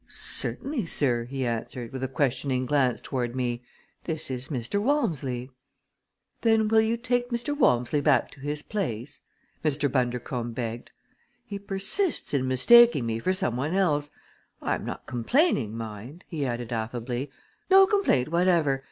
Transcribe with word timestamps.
"Certainly, 0.07 0.87
sir," 0.87 1.25
he 1.25 1.45
answered, 1.45 1.93
with 1.93 2.03
a 2.03 2.07
questioning 2.07 2.65
glance 2.65 2.99
toward 2.99 3.35
me. 3.35 3.61
"This 4.05 4.31
is 4.31 4.47
Mr. 4.47 4.81
Walmsley." 4.81 5.51
"Then 6.41 6.69
will 6.69 6.81
you 6.81 6.97
take 6.97 7.29
Mr. 7.29 7.55
Walmsley 7.55 8.01
back 8.01 8.31
to 8.31 8.39
his 8.39 8.63
place?" 8.63 9.21
Mr. 9.63 9.91
Bundercombe 9.91 10.55
begged. 10.55 10.91
"He 11.45 11.59
persists 11.59 12.33
in 12.33 12.47
mistaking 12.47 13.05
me 13.05 13.19
for 13.19 13.31
some 13.31 13.55
one 13.55 13.75
else. 13.75 14.09
I 14.59 14.73
am 14.73 14.85
not 14.85 15.05
complaining, 15.05 15.77
mind," 15.77 16.23
he 16.27 16.47
added 16.47 16.73
affably; 16.73 17.29
"no 17.69 17.85
complaint 17.85 18.29
whatever! 18.29 18.79